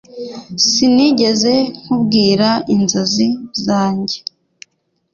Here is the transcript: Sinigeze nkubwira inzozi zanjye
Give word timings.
Sinigeze 0.67 1.53
nkubwira 1.81 2.49
inzozi 2.75 3.27
zanjye 3.65 4.17